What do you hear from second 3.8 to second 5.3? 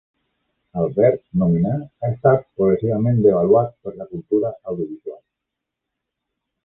per la cultura audiovisual.